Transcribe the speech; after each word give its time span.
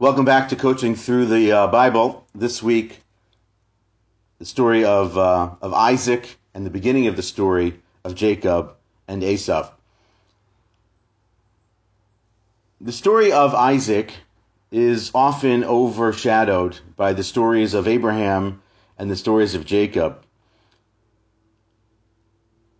Welcome 0.00 0.24
back 0.24 0.48
to 0.48 0.56
Coaching 0.56 0.94
Through 0.94 1.26
the 1.26 1.52
uh, 1.52 1.66
Bible. 1.66 2.26
This 2.34 2.62
week, 2.62 3.02
the 4.38 4.46
story 4.46 4.82
of, 4.82 5.18
uh, 5.18 5.50
of 5.60 5.74
Isaac 5.74 6.38
and 6.54 6.64
the 6.64 6.70
beginning 6.70 7.06
of 7.06 7.16
the 7.16 7.22
story 7.22 7.78
of 8.02 8.14
Jacob 8.14 8.76
and 9.06 9.22
Esau. 9.22 9.70
The 12.80 12.92
story 12.92 13.30
of 13.30 13.54
Isaac 13.54 14.14
is 14.72 15.10
often 15.14 15.64
overshadowed 15.64 16.80
by 16.96 17.12
the 17.12 17.22
stories 17.22 17.74
of 17.74 17.86
Abraham 17.86 18.62
and 18.98 19.10
the 19.10 19.16
stories 19.16 19.54
of 19.54 19.66
Jacob. 19.66 20.24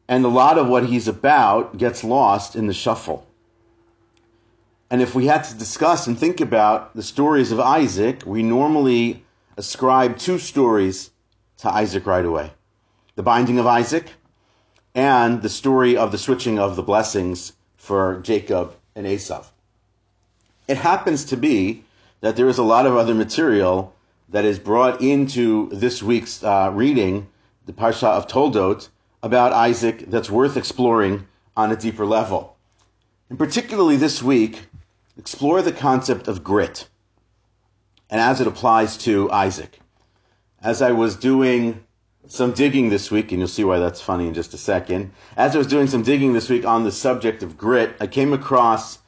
And 0.09 0.25
a 0.25 0.29
lot 0.29 0.57
of 0.57 0.69
what 0.69 0.87
he's 0.87 1.07
about 1.07 1.77
gets 1.77 2.03
lost 2.03 2.57
in 2.57 2.67
the 2.67 2.73
shuffle. 2.73 3.27
And 4.91 5.01
if 5.01 5.15
we 5.15 5.27
had 5.27 5.45
to 5.45 5.55
discuss 5.55 6.09
and 6.09 6.19
think 6.19 6.41
about 6.41 6.97
the 6.97 7.03
stories 7.03 7.53
of 7.53 7.61
Isaac, 7.61 8.25
we 8.27 8.43
normally 8.43 9.25
ascribe 9.57 10.19
two 10.19 10.39
stories 10.39 11.11
to 11.59 11.71
Isaac 11.71 12.07
right 12.07 12.25
away 12.25 12.53
the 13.15 13.23
binding 13.23 13.59
of 13.59 13.67
Isaac 13.67 14.07
and 14.95 15.43
the 15.43 15.49
story 15.49 15.97
of 15.97 16.11
the 16.11 16.19
switching 16.19 16.59
of 16.59 16.75
the 16.75 16.83
blessings 16.83 17.53
for 17.77 18.21
Jacob 18.23 18.75
and 18.97 19.07
Esau. 19.07 19.45
It 20.67 20.79
happens 20.79 21.25
to 21.27 21.37
be 21.37 21.85
that 22.21 22.37
there 22.37 22.49
is 22.49 22.59
a 22.59 22.63
lot 22.63 22.87
of 22.87 22.97
other 22.97 23.15
material 23.15 23.95
that 24.31 24.45
is 24.45 24.59
brought 24.59 25.01
into 25.01 25.69
this 25.71 26.03
week's 26.03 26.43
uh, 26.43 26.71
reading, 26.73 27.29
the 27.67 27.73
Parsha 27.73 28.09
of 28.09 28.27
Toldot, 28.27 28.89
about 29.23 29.53
Isaac 29.53 30.05
that's 30.09 30.31
worth 30.31 30.57
exploring 30.57 31.27
on 31.57 31.71
a 31.71 31.77
deeper 31.77 32.07
level. 32.07 32.57
And 33.29 33.39
particularly 33.39 33.97
this 33.97 34.23
week, 34.23 34.67
explore 35.21 35.61
the 35.61 35.71
concept 35.71 36.29
of 36.29 36.43
grit 36.43 36.89
and 38.09 38.19
as 38.19 38.41
it 38.41 38.47
applies 38.47 38.97
to 38.97 39.31
Isaac. 39.31 39.79
As 40.63 40.81
I 40.81 40.93
was 40.93 41.15
doing 41.15 41.85
some 42.27 42.53
digging 42.53 42.89
this 42.89 43.11
week, 43.11 43.31
and 43.31 43.39
you'll 43.39 43.49
see 43.49 43.65
why 43.65 43.79
that's 43.79 44.01
funny 44.01 44.29
in 44.29 44.33
just 44.33 44.55
a 44.55 44.57
second. 44.57 45.13
As 45.37 45.55
I 45.55 45.59
was 45.59 45.67
doing 45.67 45.89
some 45.89 46.03
digging 46.03 46.33
this 46.33 46.49
week 46.49 46.65
on 46.65 46.85
the 46.85 46.91
subject 46.91 47.43
of 47.43 47.59
grit, 47.59 47.95
I 48.01 48.07
came 48.07 48.33
across 48.33 49.01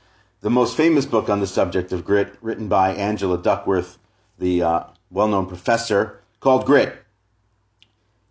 the 0.42 0.50
most 0.50 0.77
famous 0.77 1.06
book 1.06 1.31
on 1.31 1.41
the 1.41 1.47
subject 1.47 1.92
of 1.92 2.05
grit, 2.05 2.34
written 2.42 2.69
by 2.69 2.92
Angela 2.92 3.39
Duckworth, 3.39 3.97
the 4.39 4.62
uh, 4.62 4.84
well 5.11 5.28
known 5.28 5.47
professor, 5.47 6.20
called 6.41 6.67
Grit. 6.67 6.94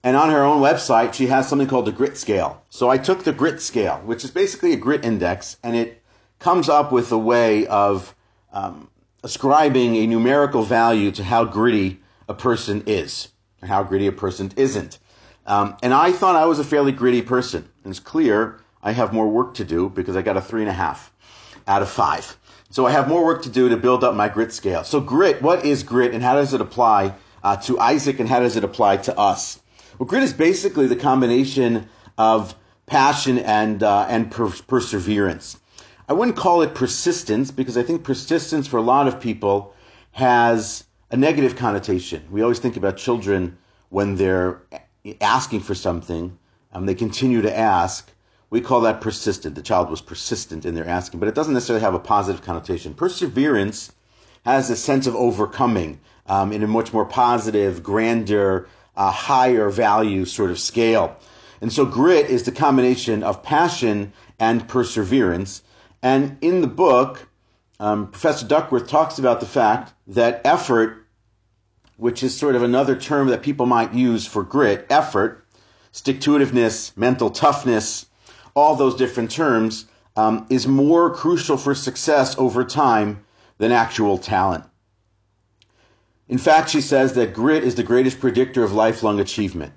And 0.04 0.16
on 0.16 0.30
her 0.30 0.44
own 0.44 0.62
website, 0.62 1.16
she 1.16 1.28
has 1.28 1.48
something 1.48 1.68
called 1.68 1.88
the 1.88 1.92
grit 1.92 2.16
scale. 2.16 2.62
So 2.70 2.90
I 2.90 3.00
took 3.00 3.24
the 3.24 3.34
grit 3.34 3.60
scale, 3.60 4.02
which 4.06 4.24
is 4.24 4.30
basically 4.30 4.74
a 4.74 4.78
grit 4.78 5.04
index, 5.04 5.58
and 5.64 5.76
it 5.76 6.01
comes 6.42 6.68
up 6.68 6.92
with 6.92 7.12
a 7.12 7.18
way 7.18 7.66
of 7.68 8.14
um, 8.52 8.90
ascribing 9.24 9.96
a 9.96 10.08
numerical 10.08 10.64
value 10.64 11.12
to 11.12 11.24
how 11.24 11.46
gritty 11.46 12.00
a 12.28 12.34
person 12.34 12.84
is, 12.88 13.30
and 13.62 13.70
how 13.70 13.84
gritty 13.84 14.08
a 14.08 14.12
person 14.12 14.52
isn't. 14.58 15.00
Um, 15.46 15.78
and 15.82 15.94
I 15.94 16.12
thought 16.12 16.36
I 16.36 16.46
was 16.46 16.60
a 16.60 16.64
fairly 16.64 16.92
gritty 16.92 17.22
person. 17.22 17.68
And 17.84 17.92
it's 17.92 18.00
clear 18.00 18.60
I 18.84 18.92
have 18.92 19.14
more 19.14 19.28
work 19.28 19.54
to 19.56 19.64
do 19.64 19.90
because 19.90 20.16
I 20.16 20.22
got 20.22 20.38
a 20.38 20.42
three 20.42 20.62
and 20.62 20.70
a 20.70 20.74
half 20.74 21.12
out 21.68 21.82
of 21.82 21.90
five. 21.90 22.38
So 22.70 22.86
I 22.86 22.92
have 22.92 23.08
more 23.08 23.24
work 23.24 23.44
to 23.44 23.50
do 23.50 23.70
to 23.70 23.78
build 23.78 24.04
up 24.04 24.16
my 24.16 24.30
grit 24.30 24.54
scale. 24.54 24.84
So 24.84 25.00
grit, 25.00 25.42
what 25.42 25.66
is 25.66 25.84
grit 25.84 26.14
and 26.14 26.24
how 26.24 26.36
does 26.36 26.54
it 26.54 26.62
apply 26.62 27.14
uh, 27.44 27.58
to 27.58 27.80
Isaac 27.80 28.20
and 28.20 28.30
how 28.30 28.40
does 28.40 28.56
it 28.56 28.64
apply 28.64 28.98
to 28.98 29.18
us? 29.18 29.60
Well, 30.00 30.08
grit 30.08 30.24
is 30.24 30.34
basically 30.34 30.88
the 30.88 30.96
combination 30.96 31.90
of 32.18 32.56
passion 32.86 33.40
and, 33.40 33.84
uh, 33.84 34.06
and 34.10 34.32
per- 34.32 34.50
perseverance. 34.68 35.58
I 36.12 36.14
wouldn't 36.14 36.36
call 36.36 36.62
it 36.62 36.76
persistence 36.76 37.52
because 37.52 37.78
I 37.78 37.84
think 37.84 38.04
persistence 38.04 38.68
for 38.68 38.76
a 38.76 38.82
lot 38.82 39.08
of 39.08 39.22
people 39.22 39.74
has 40.12 40.84
a 41.10 41.16
negative 41.16 41.56
connotation. 41.56 42.22
We 42.30 42.42
always 42.42 42.60
think 42.60 42.76
about 42.76 42.98
children 42.98 43.58
when 43.88 44.18
they're 44.18 44.62
asking 45.22 45.62
for 45.62 45.74
something, 45.74 46.38
um, 46.74 46.86
they 46.86 46.96
continue 46.96 47.42
to 47.44 47.58
ask. 47.58 48.12
We 48.50 48.60
call 48.60 48.82
that 48.82 49.00
persistent. 49.00 49.56
The 49.56 49.62
child 49.62 49.90
was 49.90 50.02
persistent 50.02 50.66
in 50.66 50.76
their 50.76 50.86
asking, 50.86 51.22
but 51.22 51.30
it 51.30 51.34
doesn't 51.34 51.54
necessarily 51.54 51.86
have 51.86 51.94
a 51.94 52.00
positive 52.00 52.42
connotation. 52.42 52.94
Perseverance 52.94 53.94
has 54.44 54.70
a 54.70 54.76
sense 54.76 55.08
of 55.08 55.16
overcoming 55.16 55.98
um, 56.28 56.52
in 56.52 56.62
a 56.62 56.68
much 56.68 56.92
more 56.92 57.06
positive, 57.06 57.84
grander, 57.84 58.68
uh, 58.98 59.12
higher 59.12 59.70
value 59.70 60.26
sort 60.26 60.52
of 60.52 60.60
scale. 60.60 61.16
And 61.62 61.72
so 61.72 61.86
grit 61.86 62.30
is 62.30 62.44
the 62.44 62.52
combination 62.52 63.24
of 63.24 63.44
passion 63.44 64.12
and 64.40 64.68
perseverance. 64.68 65.62
And 66.04 66.38
in 66.42 66.62
the 66.62 66.68
book, 66.68 67.28
um, 67.80 68.08
Professor 68.08 68.48
Duckworth 68.48 68.88
talks 68.88 69.20
about 69.20 69.40
the 69.40 69.46
fact 69.46 69.94
that 70.08 70.42
effort, 70.46 71.06
which 71.98 72.24
is 72.24 72.38
sort 72.38 72.56
of 72.56 72.64
another 72.64 72.96
term 72.96 73.28
that 73.28 73.44
people 73.44 73.66
might 73.66 73.94
use 73.94 74.26
for 74.26 74.44
grit, 74.44 74.86
effort, 74.90 75.46
stick 75.92 76.22
to 76.22 76.32
itiveness, 76.32 76.96
mental 76.98 77.30
toughness, 77.30 78.06
all 78.56 78.76
those 78.76 78.96
different 78.96 79.32
terms, 79.32 79.86
um, 80.16 80.46
is 80.50 80.68
more 80.68 81.10
crucial 81.14 81.58
for 81.58 81.74
success 81.74 82.38
over 82.38 82.64
time 82.64 83.24
than 83.58 83.72
actual 83.72 84.18
talent. 84.18 84.64
In 86.28 86.38
fact, 86.38 86.70
she 86.70 86.82
says 86.82 87.14
that 87.14 87.34
grit 87.34 87.64
is 87.64 87.76
the 87.76 87.84
greatest 87.84 88.20
predictor 88.20 88.64
of 88.64 88.74
lifelong 88.74 89.20
achievement. 89.20 89.74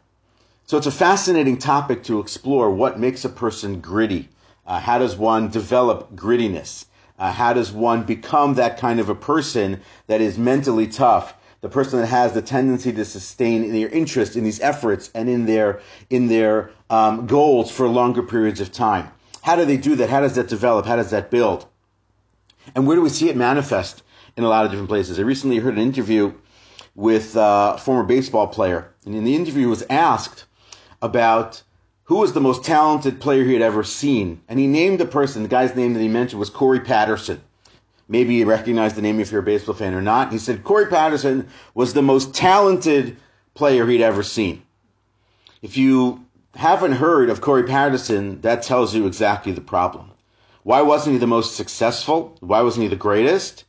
So 0.67 0.79
it's 0.79 0.87
a 0.87 0.93
fascinating 0.93 1.59
topic 1.59 2.05
to 2.05 2.21
explore 2.21 2.71
what 2.71 2.99
makes 2.99 3.25
a 3.25 3.29
person 3.29 3.81
gritty. 3.81 4.29
Uh, 4.67 4.81
how 4.81 4.99
does 4.99 5.17
one 5.17 5.49
develop 5.49 6.15
grittiness? 6.15 6.87
Uh, 7.19 7.31
how 7.31 7.53
does 7.53 7.71
one 7.71 8.03
become 8.03 8.55
that 8.55 8.79
kind 8.79 8.99
of 8.99 9.09
a 9.09 9.15
person 9.15 9.81
that 10.07 10.21
is 10.21 10.39
mentally 10.39 10.87
tough? 10.87 11.35
The 11.61 11.69
person 11.69 12.01
that 12.01 12.07
has 12.09 12.33
the 12.33 12.43
tendency 12.43 12.93
to 12.93 13.05
sustain 13.05 13.73
their 13.73 13.89
interest 13.89 14.37
in 14.37 14.45
these 14.45 14.61
efforts 14.61 15.11
and 15.15 15.29
in 15.29 15.47
their 15.47 15.81
in 16.11 16.27
their 16.29 16.71
um, 16.91 17.27
goals 17.27 17.71
for 17.71 17.89
longer 17.89 18.23
periods 18.23 18.61
of 18.61 18.71
time. 18.71 19.11
How 19.43 19.57
do 19.57 19.65
they 19.65 19.77
do 19.77 19.97
that? 19.97 20.11
How 20.11 20.21
does 20.21 20.35
that 20.35 20.49
develop? 20.49 20.87
How 20.87 20.97
does 20.97 21.11
that 21.11 21.31
build? 21.31 21.67
And 22.75 22.87
where 22.87 22.97
do 22.97 23.03
we 23.03 23.09
see 23.09 23.29
it 23.29 23.37
manifest 23.37 24.03
in 24.37 24.45
a 24.45 24.49
lot 24.49 24.65
of 24.65 24.71
different 24.71 24.89
places? 24.89 25.19
I 25.19 25.23
recently 25.23 25.59
heard 25.59 25.75
an 25.75 25.81
interview 25.81 26.33
with 26.95 27.37
uh, 27.37 27.75
a 27.77 27.79
former 27.79 28.05
baseball 28.05 28.47
player, 28.47 28.93
and 29.05 29.15
in 29.15 29.25
the 29.25 29.35
interview 29.35 29.69
was 29.69 29.85
asked 29.91 30.45
about 31.03 31.63
who 32.05 32.17
was 32.17 32.33
the 32.33 32.41
most 32.41 32.65
talented 32.65 33.21
player 33.21 33.45
he 33.45 33.55
had 33.55 33.63
ever 33.63 33.83
seen. 33.83 34.41
And 34.49 34.59
he 34.59 34.67
named 34.67 35.01
a 35.01 35.07
person, 35.07 35.43
the 35.43 35.49
guy's 35.49 35.75
name 35.75 35.95
that 35.95 36.01
he 36.01 36.09
mentioned 36.09 36.39
was 36.39 36.51
Corey 36.51 36.81
Patterson. 36.81 37.41
Maybe 38.09 38.35
you 38.35 38.47
recognize 38.47 38.95
the 38.95 39.03
name 39.03 39.21
if 39.21 39.33
you're 39.33 39.41
a 39.41 39.45
baseball 39.45 39.75
fan 39.75 39.95
or 39.95 40.03
not. 40.03 40.31
He 40.31 40.39
said 40.39 40.65
Corey 40.65 40.87
Patterson 40.87 41.49
was 41.75 41.95
the 41.95 42.03
most 42.03 42.35
talented 42.35 43.17
player 43.55 43.87
he'd 43.87 44.03
ever 44.03 44.23
seen. 44.23 44.63
If 45.63 45.79
you 45.79 46.25
haven't 46.55 46.93
heard 46.93 47.31
of 47.31 47.41
Corey 47.41 47.65
Patterson, 47.65 48.43
that 48.43 48.63
tells 48.63 48.95
you 48.95 49.07
exactly 49.07 49.53
the 49.53 49.63
problem. 49.63 50.11
Why 50.63 50.83
wasn't 50.83 51.15
he 51.15 51.19
the 51.19 51.27
most 51.27 51.57
successful? 51.57 52.37
Why 52.41 52.61
wasn't 52.61 52.83
he 52.83 52.89
the 52.89 52.97
greatest? 52.97 53.65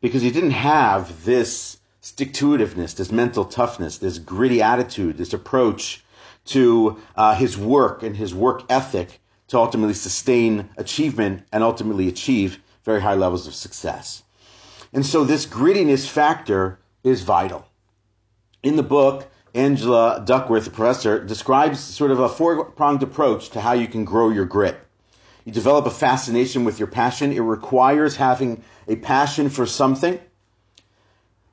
Because 0.00 0.22
he 0.22 0.32
didn't 0.32 0.50
have 0.50 1.24
this 1.24 1.78
stick 2.00 2.32
to 2.34 2.56
itiveness, 2.56 2.96
this 2.96 3.12
mental 3.12 3.44
toughness, 3.44 3.98
this 3.98 4.18
gritty 4.18 4.60
attitude, 4.60 5.18
this 5.18 5.32
approach 5.32 6.04
to 6.46 6.98
uh, 7.16 7.34
his 7.34 7.56
work 7.56 8.02
and 8.02 8.16
his 8.16 8.34
work 8.34 8.62
ethic 8.68 9.20
to 9.48 9.58
ultimately 9.58 9.94
sustain 9.94 10.68
achievement 10.76 11.44
and 11.52 11.62
ultimately 11.62 12.08
achieve 12.08 12.60
very 12.84 13.00
high 13.00 13.14
levels 13.14 13.46
of 13.46 13.54
success. 13.54 14.22
And 14.92 15.04
so 15.04 15.24
this 15.24 15.46
grittiness 15.46 16.08
factor 16.08 16.78
is 17.04 17.22
vital. 17.22 17.66
In 18.62 18.76
the 18.76 18.82
book, 18.82 19.28
Angela 19.54 20.22
Duckworth, 20.24 20.64
the 20.64 20.70
professor, 20.70 21.22
describes 21.24 21.80
sort 21.80 22.10
of 22.10 22.20
a 22.20 22.28
four 22.28 22.64
pronged 22.64 23.02
approach 23.02 23.50
to 23.50 23.60
how 23.60 23.72
you 23.72 23.88
can 23.88 24.04
grow 24.04 24.30
your 24.30 24.44
grit. 24.44 24.78
You 25.44 25.52
develop 25.52 25.86
a 25.86 25.90
fascination 25.90 26.64
with 26.64 26.78
your 26.78 26.88
passion. 26.88 27.32
It 27.32 27.40
requires 27.40 28.16
having 28.16 28.62
a 28.88 28.96
passion 28.96 29.48
for 29.48 29.64
something 29.64 30.18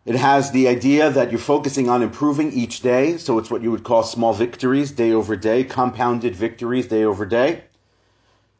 it 0.06 0.16
has 0.16 0.52
the 0.52 0.68
idea 0.68 1.10
that 1.10 1.32
you're 1.32 1.40
focusing 1.40 1.90
on 1.90 2.02
improving 2.02 2.52
each 2.52 2.82
day. 2.82 3.18
So 3.18 3.38
it's 3.40 3.50
what 3.50 3.62
you 3.62 3.72
would 3.72 3.86
call 3.86 4.04
small 4.04 4.34
victories 4.34 4.92
day 4.92 5.14
over 5.14 5.36
day, 5.36 5.64
compounded 5.64 6.36
victories 6.36 6.88
day 6.88 7.06
over 7.06 7.26
day. 7.26 7.64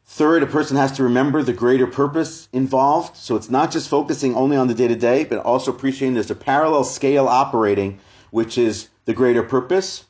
Third, 0.06 0.42
a 0.42 0.46
person 0.46 0.76
has 0.76 0.92
to 0.92 1.02
remember 1.02 1.42
the 1.42 1.52
greater 1.52 1.86
purpose 1.86 2.48
involved. 2.52 3.16
So 3.16 3.36
it's 3.36 3.50
not 3.50 3.70
just 3.70 3.88
focusing 3.88 4.34
only 4.34 4.56
on 4.56 4.68
the 4.68 4.74
day 4.74 4.88
to 4.88 4.96
day, 4.96 5.24
but 5.24 5.38
also 5.38 5.70
appreciating 5.70 6.14
there's 6.14 6.30
a 6.30 6.34
parallel 6.34 6.84
scale 6.84 7.26
operating, 7.26 7.98
which 8.30 8.56
is 8.56 8.88
the 9.04 9.14
greater 9.14 9.42
purpose. 9.42 10.04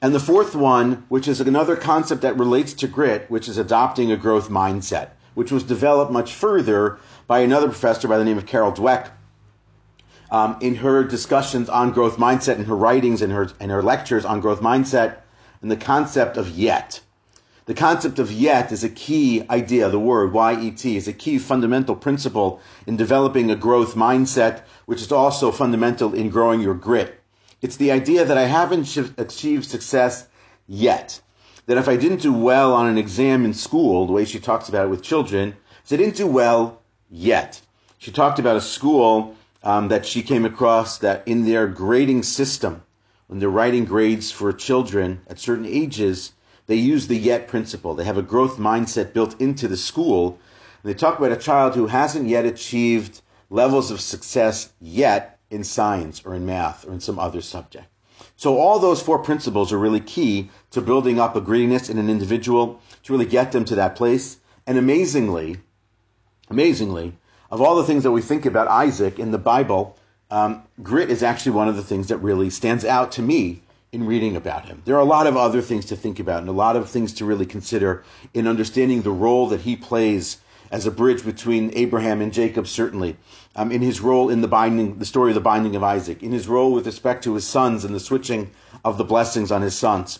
And 0.00 0.14
the 0.14 0.20
fourth 0.20 0.54
one, 0.54 1.04
which 1.08 1.28
is 1.28 1.40
another 1.40 1.76
concept 1.76 2.22
that 2.22 2.38
relates 2.38 2.74
to 2.74 2.86
grit, 2.86 3.30
which 3.30 3.48
is 3.48 3.58
adopting 3.58 4.12
a 4.12 4.16
growth 4.16 4.50
mindset, 4.50 5.10
which 5.34 5.52
was 5.52 5.62
developed 5.62 6.12
much 6.12 6.32
further 6.32 6.98
by 7.26 7.40
another 7.40 7.68
professor 7.68 8.08
by 8.08 8.18
the 8.18 8.24
name 8.24 8.36
of 8.36 8.46
Carol 8.46 8.72
Dweck, 8.72 9.08
um, 10.30 10.56
in 10.60 10.74
her 10.76 11.04
discussions 11.04 11.68
on 11.68 11.92
growth 11.92 12.16
mindset, 12.16 12.56
in 12.56 12.64
her 12.64 12.76
writings 12.76 13.22
and 13.22 13.32
her 13.32 13.48
and 13.60 13.70
her 13.70 13.82
lectures 13.82 14.24
on 14.24 14.40
growth 14.40 14.60
mindset, 14.60 15.18
and 15.62 15.70
the 15.70 15.76
concept 15.76 16.36
of 16.36 16.48
yet. 16.50 17.00
The 17.66 17.74
concept 17.74 18.18
of 18.18 18.30
yet 18.30 18.72
is 18.72 18.84
a 18.84 18.90
key 18.90 19.42
idea. 19.48 19.88
The 19.88 19.98
word 19.98 20.34
Y-E-T 20.34 20.96
is 20.96 21.08
a 21.08 21.14
key 21.14 21.38
fundamental 21.38 21.96
principle 21.96 22.60
in 22.86 22.98
developing 22.98 23.50
a 23.50 23.56
growth 23.56 23.94
mindset, 23.94 24.64
which 24.84 25.00
is 25.00 25.10
also 25.10 25.50
fundamental 25.50 26.12
in 26.12 26.28
growing 26.28 26.60
your 26.60 26.74
grit. 26.74 27.18
It's 27.62 27.76
the 27.76 27.92
idea 27.92 28.26
that 28.26 28.36
I 28.36 28.44
haven't 28.44 28.94
achieved 29.16 29.64
success 29.64 30.26
yet. 30.66 31.18
That 31.64 31.78
if 31.78 31.88
I 31.88 31.96
didn't 31.96 32.20
do 32.20 32.34
well 32.34 32.74
on 32.74 32.86
an 32.86 32.98
exam 32.98 33.46
in 33.46 33.54
school, 33.54 34.06
the 34.06 34.12
way 34.12 34.26
she 34.26 34.38
talks 34.38 34.68
about 34.68 34.84
it 34.84 34.90
with 34.90 35.02
children, 35.02 35.56
so 35.84 35.96
I 35.96 35.98
didn't 35.98 36.16
do 36.16 36.26
well 36.26 36.82
yet. 37.10 37.62
She 37.96 38.12
talked 38.12 38.38
about 38.38 38.56
a 38.56 38.60
school 38.60 39.34
um, 39.64 39.88
that 39.88 40.04
she 40.04 40.22
came 40.22 40.44
across 40.44 40.98
that 40.98 41.26
in 41.26 41.44
their 41.44 41.66
grading 41.66 42.22
system, 42.22 42.82
when 43.26 43.38
they're 43.40 43.48
writing 43.48 43.86
grades 43.86 44.30
for 44.30 44.52
children 44.52 45.22
at 45.26 45.40
certain 45.40 45.64
ages, 45.66 46.32
they 46.66 46.76
use 46.76 47.06
the 47.06 47.16
yet 47.16 47.48
principle. 47.48 47.94
They 47.94 48.04
have 48.04 48.18
a 48.18 48.22
growth 48.22 48.58
mindset 48.58 49.14
built 49.14 49.40
into 49.40 49.66
the 49.66 49.76
school. 49.76 50.38
And 50.82 50.90
they 50.90 50.94
talk 50.94 51.18
about 51.18 51.32
a 51.32 51.36
child 51.36 51.74
who 51.74 51.86
hasn't 51.86 52.28
yet 52.28 52.44
achieved 52.44 53.22
levels 53.48 53.90
of 53.90 54.00
success 54.00 54.70
yet 54.80 55.38
in 55.50 55.64
science 55.64 56.22
or 56.24 56.34
in 56.34 56.44
math 56.44 56.86
or 56.86 56.92
in 56.92 57.00
some 57.00 57.18
other 57.18 57.40
subject. 57.40 57.86
So 58.36 58.58
all 58.58 58.78
those 58.78 59.00
four 59.00 59.18
principles 59.18 59.72
are 59.72 59.78
really 59.78 60.00
key 60.00 60.50
to 60.72 60.80
building 60.82 61.18
up 61.18 61.36
a 61.36 61.40
grittiness 61.40 61.88
in 61.88 61.98
an 61.98 62.10
individual 62.10 62.80
to 63.04 63.12
really 63.12 63.26
get 63.26 63.52
them 63.52 63.64
to 63.66 63.76
that 63.76 63.96
place. 63.96 64.38
And 64.66 64.76
amazingly, 64.76 65.58
amazingly, 66.50 67.14
of 67.54 67.60
all 67.60 67.76
the 67.76 67.84
things 67.84 68.02
that 68.02 68.10
we 68.10 68.20
think 68.20 68.46
about 68.46 68.66
Isaac 68.66 69.20
in 69.20 69.30
the 69.30 69.38
Bible, 69.38 69.96
um, 70.28 70.64
grit 70.82 71.08
is 71.08 71.22
actually 71.22 71.52
one 71.52 71.68
of 71.68 71.76
the 71.76 71.84
things 71.84 72.08
that 72.08 72.16
really 72.16 72.50
stands 72.50 72.84
out 72.84 73.12
to 73.12 73.22
me 73.22 73.62
in 73.92 74.04
reading 74.06 74.34
about 74.34 74.64
him. 74.64 74.82
There 74.84 74.96
are 74.96 75.00
a 75.00 75.04
lot 75.04 75.28
of 75.28 75.36
other 75.36 75.62
things 75.62 75.84
to 75.84 75.96
think 75.96 76.18
about 76.18 76.40
and 76.40 76.48
a 76.48 76.52
lot 76.52 76.74
of 76.74 76.90
things 76.90 77.12
to 77.12 77.24
really 77.24 77.46
consider 77.46 78.02
in 78.34 78.48
understanding 78.48 79.02
the 79.02 79.12
role 79.12 79.46
that 79.50 79.60
he 79.60 79.76
plays 79.76 80.38
as 80.72 80.84
a 80.84 80.90
bridge 80.90 81.24
between 81.24 81.70
Abraham 81.76 82.20
and 82.20 82.32
Jacob, 82.32 82.66
certainly, 82.66 83.16
um, 83.54 83.70
in 83.70 83.82
his 83.82 84.00
role 84.00 84.30
in 84.30 84.40
the 84.40 84.48
binding, 84.48 84.98
the 84.98 85.04
story 85.04 85.30
of 85.30 85.36
the 85.36 85.40
binding 85.40 85.76
of 85.76 85.84
Isaac, 85.84 86.24
in 86.24 86.32
his 86.32 86.48
role 86.48 86.72
with 86.72 86.86
respect 86.86 87.22
to 87.22 87.34
his 87.34 87.46
sons 87.46 87.84
and 87.84 87.94
the 87.94 88.00
switching 88.00 88.50
of 88.84 88.98
the 88.98 89.04
blessings 89.04 89.52
on 89.52 89.62
his 89.62 89.78
sons. 89.78 90.18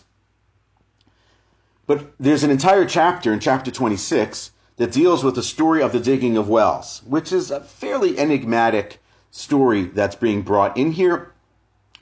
But 1.89 2.13
there's 2.21 2.45
an 2.45 2.53
entire 2.53 2.85
chapter 2.85 3.33
in 3.33 3.41
chapter 3.41 3.73
26 3.73 4.53
that 4.77 4.93
deals 4.93 5.23
with 5.23 5.35
the 5.35 5.43
story 5.43 5.83
of 5.83 5.93
the 5.93 6.01
digging 6.01 6.37
of 6.37 6.49
wells, 6.49 7.03
which 7.07 7.33
is 7.33 7.51
a 7.51 7.61
fairly 7.61 8.19
enigmatic 8.19 9.01
story 9.31 9.85
that's 9.85 10.17
being 10.17 10.43
brought 10.43 10.77
in 10.77 10.93
here 10.93 11.33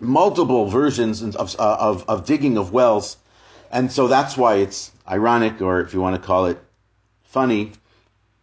multiple 0.02 0.66
versions 0.68 1.22
of, 1.22 1.54
of, 1.56 2.04
of 2.08 2.26
digging 2.26 2.58
of 2.58 2.72
wells. 2.72 3.16
And 3.70 3.90
so 3.90 4.08
that's 4.08 4.36
why 4.36 4.56
it's 4.56 4.90
ironic, 5.08 5.62
or 5.62 5.80
if 5.80 5.94
you 5.94 6.00
want 6.00 6.20
to 6.20 6.26
call 6.26 6.46
it 6.46 6.58
funny. 7.22 7.72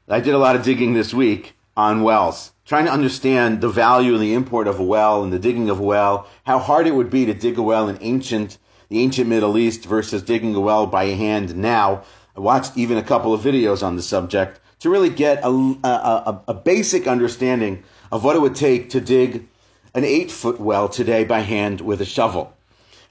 I 0.08 0.22
did 0.22 0.34
a 0.34 0.40
lot 0.40 0.56
of 0.56 0.64
digging 0.64 0.94
this 0.94 1.14
week 1.14 1.54
on 1.78 2.02
wells, 2.02 2.52
trying 2.66 2.86
to 2.86 2.92
understand 2.92 3.62
the 3.62 3.70
value 3.70 4.14
and 4.14 4.24
the 4.24 4.34
import 4.34 4.68
of 4.68 4.80
a 4.80 4.84
well 4.84 5.24
and 5.24 5.32
the 5.32 5.38
digging 5.38 5.70
of 5.70 5.80
a 5.80 5.84
well, 5.84 6.28
how 6.46 6.58
hard 6.58 6.88
it 6.88 6.96
would 6.96 7.12
be 7.12 7.26
to 7.26 7.34
dig 7.34 7.58
a 7.58 7.62
well 7.62 7.90
in 7.90 7.98
ancient, 8.02 8.58
the 8.88 9.00
ancient 9.00 9.30
Middle 9.30 9.58
East 9.58 9.86
versus 9.86 10.24
digging 10.24 10.56
a 10.56 10.60
well 10.60 10.88
by 10.88 11.06
hand 11.06 11.56
now. 11.56 12.04
I 12.36 12.40
watched 12.40 12.78
even 12.78 12.98
a 12.98 13.04
couple 13.04 13.34
of 13.34 13.42
videos 13.42 13.82
on 13.82 13.96
the 13.96 14.02
subject 14.02 14.60
to 14.80 14.90
really 14.90 15.10
get 15.10 15.44
a, 15.44 15.50
a, 15.50 16.42
a, 16.48 16.54
basic 16.54 17.08
understanding 17.08 17.84
of 18.12 18.24
what 18.24 18.36
it 18.36 18.42
would 18.42 18.56
take 18.56 18.92
to 18.92 19.02
dig 19.02 19.48
an 19.94 20.06
eight 20.06 20.32
foot 20.32 20.60
well 20.60 20.88
today 20.88 21.24
by 21.24 21.40
hand 21.40 21.82
with 21.82 22.02
a 22.02 22.06
shovel. 22.06 22.54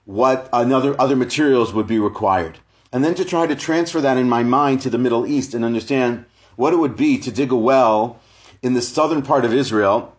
What 0.04 0.48
another 0.52 0.98
other 0.98 1.16
materials 1.16 1.74
would 1.74 1.86
be 1.86 1.98
required. 1.98 2.58
And 2.92 3.04
then 3.04 3.14
to 3.16 3.24
try 3.24 3.46
to 3.46 3.54
transfer 3.54 4.00
that 4.00 4.16
in 4.16 4.28
my 4.28 4.42
mind 4.42 4.80
to 4.82 4.90
the 4.90 4.98
Middle 4.98 5.26
East 5.26 5.52
and 5.52 5.64
understand 5.64 6.24
what 6.56 6.72
it 6.72 6.76
would 6.76 6.96
be 6.96 7.18
to 7.18 7.30
dig 7.30 7.52
a 7.52 7.56
well 7.56 8.18
in 8.62 8.72
the 8.72 8.82
southern 8.82 9.22
part 9.22 9.44
of 9.44 9.52
Israel, 9.52 10.16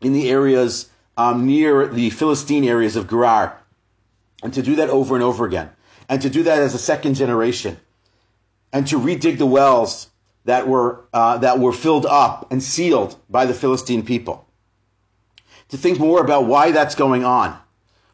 in 0.00 0.12
the 0.12 0.30
areas 0.30 0.88
um, 1.16 1.46
near 1.46 1.88
the 1.88 2.10
Philistine 2.10 2.64
areas 2.64 2.94
of 2.94 3.08
Gerar, 3.08 3.58
and 4.42 4.54
to 4.54 4.62
do 4.62 4.76
that 4.76 4.90
over 4.90 5.16
and 5.16 5.24
over 5.24 5.44
again, 5.44 5.70
and 6.08 6.22
to 6.22 6.30
do 6.30 6.44
that 6.44 6.62
as 6.62 6.74
a 6.74 6.78
second 6.78 7.14
generation, 7.14 7.76
and 8.72 8.86
to 8.88 8.98
redig 8.98 9.38
the 9.38 9.46
wells 9.46 10.08
that 10.44 10.68
were 10.68 11.04
uh, 11.12 11.38
that 11.38 11.58
were 11.58 11.72
filled 11.72 12.06
up 12.06 12.50
and 12.50 12.62
sealed 12.62 13.16
by 13.28 13.46
the 13.46 13.54
Philistine 13.54 14.04
people 14.04 14.46
to 15.68 15.76
think 15.76 15.98
more 15.98 16.20
about 16.20 16.46
why 16.46 16.72
that's 16.72 16.94
going 16.94 17.24
on. 17.24 17.58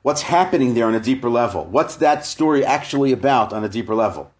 What's 0.02 0.22
happening 0.22 0.74
there 0.74 0.86
on 0.86 0.94
a 0.94 1.00
deeper 1.00 1.30
level? 1.30 1.64
What's 1.64 1.96
that 1.96 2.26
story 2.26 2.64
actually 2.64 3.12
about 3.12 3.52
on 3.52 3.64
a 3.64 3.68
deeper 3.68 3.94
level? 3.94 4.30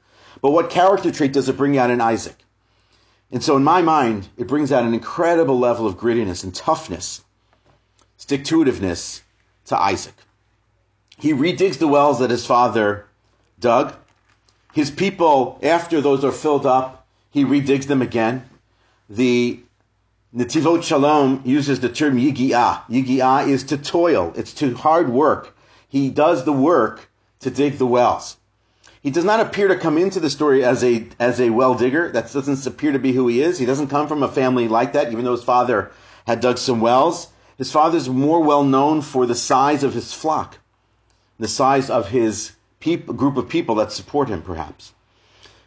But 0.42 0.50
what 0.50 0.70
character 0.70 1.10
trait 1.10 1.32
does 1.32 1.48
it 1.48 1.56
bring 1.56 1.78
out 1.78 1.90
in 1.90 2.00
Isaac? 2.00 2.36
And 3.30 3.42
so, 3.42 3.56
in 3.56 3.64
my 3.64 3.80
mind, 3.80 4.28
it 4.36 4.46
brings 4.46 4.70
out 4.70 4.84
an 4.84 4.94
incredible 4.94 5.58
level 5.58 5.86
of 5.86 5.96
grittiness 5.96 6.44
and 6.44 6.54
toughness, 6.54 7.22
stick 8.18 8.44
to 8.44 8.62
itiveness 8.62 9.22
to 9.66 9.80
Isaac. 9.80 10.14
He 11.16 11.32
redigs 11.32 11.78
the 11.78 11.88
wells 11.88 12.18
that 12.18 12.30
his 12.30 12.44
father 12.44 13.06
dug. 13.58 13.94
His 14.74 14.90
people, 14.90 15.60
after 15.62 16.00
those 16.00 16.24
are 16.24 16.32
filled 16.32 16.66
up, 16.66 17.06
he 17.30 17.44
redigs 17.44 17.86
them 17.86 18.02
again. 18.02 18.44
The 19.08 19.60
Netivot 20.34 20.82
Shalom 20.82 21.42
uses 21.44 21.78
the 21.78 21.88
term 21.88 22.18
yigi'ah. 22.18 22.82
Yigi'ah 22.90 23.46
is 23.46 23.62
to 23.64 23.78
toil. 23.78 24.32
It's 24.34 24.52
to 24.54 24.74
hard 24.74 25.10
work. 25.10 25.56
He 25.88 26.10
does 26.10 26.44
the 26.44 26.52
work 26.52 27.08
to 27.38 27.50
dig 27.50 27.78
the 27.78 27.86
wells. 27.86 28.36
He 29.00 29.12
does 29.12 29.24
not 29.24 29.38
appear 29.38 29.68
to 29.68 29.78
come 29.78 29.96
into 29.96 30.18
the 30.18 30.28
story 30.28 30.64
as 30.64 30.82
a, 30.82 31.06
as 31.20 31.40
a 31.40 31.50
well 31.50 31.76
digger. 31.76 32.10
That 32.10 32.32
doesn't 32.32 32.66
appear 32.66 32.90
to 32.90 32.98
be 32.98 33.12
who 33.12 33.28
he 33.28 33.42
is. 33.42 33.60
He 33.60 33.66
doesn't 33.66 33.88
come 33.88 34.08
from 34.08 34.24
a 34.24 34.28
family 34.28 34.66
like 34.66 34.94
that, 34.94 35.12
even 35.12 35.24
though 35.24 35.36
his 35.36 35.44
father 35.44 35.92
had 36.26 36.40
dug 36.40 36.58
some 36.58 36.80
wells. 36.80 37.28
His 37.58 37.70
father's 37.70 38.08
more 38.08 38.42
well 38.42 38.64
known 38.64 39.02
for 39.02 39.24
the 39.24 39.36
size 39.36 39.84
of 39.84 39.94
his 39.94 40.12
flock, 40.12 40.58
the 41.38 41.46
size 41.46 41.90
of 41.90 42.08
his 42.08 42.50
peop- 42.84 43.16
group 43.16 43.36
of 43.36 43.48
people 43.48 43.74
that 43.76 43.90
support 43.92 44.28
him, 44.28 44.42
perhaps. 44.42 44.92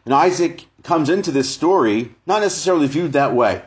And 0.05 0.13
Isaac 0.13 0.65
comes 0.83 1.09
into 1.09 1.31
this 1.31 1.49
story 1.49 2.15
not 2.25 2.41
necessarily 2.41 2.87
viewed 2.87 3.13
that 3.13 3.33
way 3.33 3.63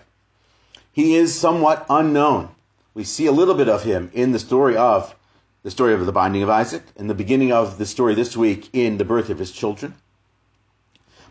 he 0.92 1.14
is 1.14 1.38
somewhat 1.38 1.86
unknown. 1.88 2.48
We 2.94 3.04
see 3.04 3.26
a 3.26 3.32
little 3.32 3.54
bit 3.54 3.68
of 3.68 3.82
him 3.82 4.10
in 4.12 4.32
the 4.32 4.38
story 4.38 4.76
of 4.76 5.14
the 5.62 5.70
story 5.70 5.94
of 5.94 6.04
the 6.04 6.12
binding 6.12 6.42
of 6.42 6.50
Isaac, 6.50 6.82
in 6.96 7.06
the 7.06 7.14
beginning 7.14 7.52
of 7.52 7.78
the 7.78 7.86
story 7.86 8.14
this 8.14 8.36
week 8.36 8.70
in 8.72 8.98
the 8.98 9.04
birth 9.04 9.30
of 9.30 9.38
his 9.38 9.52
children. 9.52 9.94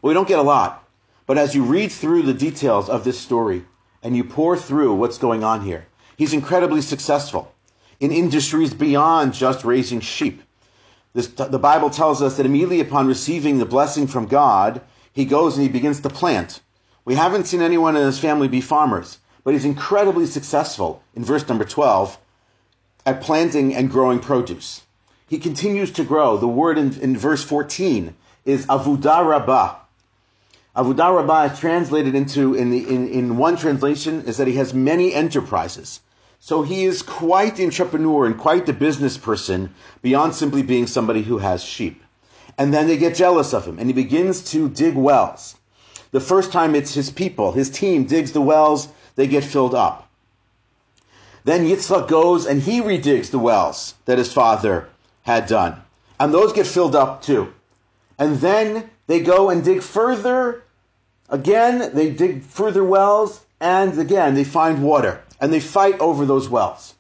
But 0.02 0.08
we 0.08 0.14
don't 0.14 0.28
get 0.28 0.40
a 0.40 0.44
lot. 0.44 0.88
But 1.26 1.38
as 1.38 1.56
you 1.56 1.64
read 1.64 1.92
through 1.92 2.24
the 2.24 2.34
details 2.34 2.90
of 2.90 3.04
this 3.04 3.20
story 3.20 3.66
and 4.04 4.16
you 4.16 4.24
pore 4.24 4.56
through 4.58 4.94
what's 4.96 5.18
going 5.18 5.44
on 5.44 5.62
here, 5.62 5.88
he's 6.16 6.34
incredibly 6.34 6.82
successful 6.82 7.52
in 8.00 8.12
industries 8.12 8.74
beyond 8.74 9.34
just 9.34 9.66
raising 9.66 10.00
sheep. 10.00 10.42
This, 11.28 11.28
the 11.28 11.60
Bible 11.60 11.90
tells 11.90 12.22
us 12.22 12.38
that 12.38 12.46
immediately 12.46 12.80
upon 12.80 13.08
receiving 13.08 13.58
the 13.58 13.66
blessing 13.66 14.08
from 14.08 14.26
God, 14.28 14.82
he 15.12 15.26
goes 15.26 15.56
and 15.56 15.64
he 15.64 15.70
begins 15.70 16.00
to 16.02 16.10
plant. 16.10 16.62
We 17.04 17.16
haven't 17.16 17.48
seen 17.48 17.62
anyone 17.62 17.98
in 17.98 18.06
his 18.06 18.20
family 18.20 18.48
be 18.48 18.62
farmers 18.62 19.18
but 19.44 19.54
he's 19.54 19.66
incredibly 19.66 20.26
successful 20.26 21.02
in 21.16 21.24
verse 21.24 21.48
number 21.48 21.66
12 21.66 22.18
at 23.06 23.22
planting 23.22 23.76
and 23.76 23.90
growing 23.90 24.20
produce. 24.20 24.84
He 25.28 25.40
continues 25.40 25.92
to 25.94 26.04
grow. 26.04 26.38
The 26.38 26.48
word 26.48 26.78
in, 26.78 27.00
in 27.00 27.18
verse 27.18 27.44
14 27.44 28.16
is 28.46 28.66
avudah 28.68 29.28
rabbah. 29.28 29.76
Is 30.78 31.60
translated 31.60 32.16
into, 32.16 32.54
in, 32.54 32.70
the, 32.70 32.88
in, 32.88 33.10
in 33.10 33.38
one 33.38 33.58
translation, 33.58 34.24
is 34.26 34.38
that 34.38 34.48
he 34.48 34.56
has 34.56 34.74
many 34.74 35.14
enterprises. 35.14 36.00
So 36.40 36.62
he 36.62 36.86
is 36.86 37.02
quite 37.02 37.56
the 37.58 37.66
entrepreneur 37.66 38.26
and 38.26 38.38
quite 38.38 38.66
the 38.66 38.74
business 38.74 39.18
person 39.18 39.74
beyond 40.02 40.34
simply 40.34 40.64
being 40.64 40.88
somebody 40.88 41.22
who 41.22 41.38
has 41.38 41.64
sheep. 41.64 42.02
And 42.58 42.74
then 42.74 42.88
they 42.88 42.98
get 42.98 43.16
jealous 43.16 43.54
of 43.54 43.66
him 43.66 43.78
and 43.78 43.88
he 43.88 43.94
begins 43.94 44.42
to 44.52 44.70
dig 44.70 44.96
wells. 44.96 45.56
The 46.12 46.20
first 46.20 46.52
time 46.52 46.76
it's 46.76 46.94
his 46.94 47.12
people, 47.12 47.52
his 47.52 47.70
team 47.70 48.06
digs 48.06 48.32
the 48.32 48.42
wells 48.42 48.88
they 49.16 49.28
get 49.28 49.44
filled 49.44 49.76
up. 49.76 50.10
Then 51.44 51.66
Yitzchak 51.66 52.08
goes 52.08 52.46
and 52.46 52.62
he 52.62 52.82
redigs 52.82 53.32
the 53.32 53.40
wells 53.40 53.96
that 54.06 54.18
his 54.18 54.32
father 54.32 54.88
had 55.24 55.46
done. 55.46 55.82
And 56.20 56.34
those 56.34 56.54
get 56.54 56.68
filled 56.68 56.96
up 56.96 57.22
too. 57.22 57.54
And 58.18 58.38
then 58.38 58.90
they 59.08 59.22
go 59.22 59.50
and 59.50 59.64
dig 59.64 59.82
further. 59.82 60.64
Again, 61.30 61.92
they 61.94 62.10
dig 62.12 62.44
further 62.44 62.84
wells, 62.84 63.46
and 63.62 63.98
again, 63.98 64.36
they 64.36 64.44
find 64.44 64.84
water. 64.84 65.22
And 65.42 65.54
they 65.54 65.60
fight 65.60 66.00
over 66.00 66.26
those 66.26 66.50
wells. 66.50 66.96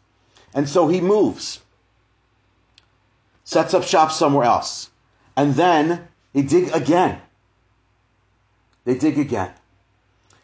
And 0.53 0.67
so 0.67 0.87
he 0.87 1.01
moves, 1.01 1.61
sets 3.43 3.73
up 3.73 3.83
shop 3.83 4.11
somewhere 4.11 4.45
else. 4.45 4.89
And 5.35 5.55
then 5.55 6.07
they 6.33 6.41
dig 6.41 6.69
again. 6.73 7.21
They 8.85 8.97
dig 8.97 9.19
again. 9.19 9.51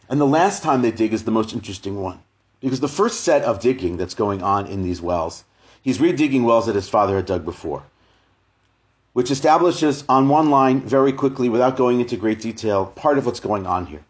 And 0.09 0.21
the 0.21 0.27
last 0.27 0.61
time 0.61 0.81
they 0.81 0.91
dig 0.91 1.13
is 1.13 1.23
the 1.23 1.31
most 1.31 1.53
interesting 1.53 2.01
one. 2.01 2.19
Because 2.61 2.79
the 2.79 2.87
first 2.87 3.21
set 3.21 3.43
of 3.43 3.59
digging 3.59 3.97
that's 3.97 4.13
going 4.15 4.43
on 4.43 4.67
in 4.67 4.83
these 4.83 5.01
wells, 5.01 5.43
he's 5.81 5.99
redigging 5.99 6.43
wells 6.43 6.65
that 6.65 6.75
his 6.75 6.89
father 6.89 7.15
had 7.15 7.25
dug 7.25 7.45
before. 7.45 7.83
which 9.15 9.31
establishes 9.31 10.03
on 10.09 10.27
one 10.27 10.49
line 10.49 10.81
very 10.81 11.13
quickly, 11.13 11.47
without 11.47 11.77
going 11.77 12.01
into 12.01 12.17
great 12.17 12.41
detail, 12.41 12.85
part 12.85 13.17
of 13.17 13.25
what's 13.25 13.39
going 13.39 13.65
on 13.65 13.85
here. 13.85 14.03